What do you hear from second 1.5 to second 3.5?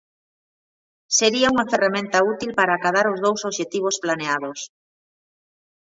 unha ferramenta útil para acadar os dous